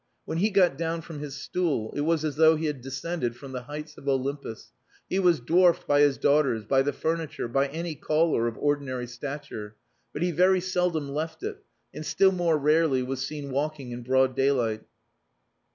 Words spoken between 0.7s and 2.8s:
down from his stool it was as though he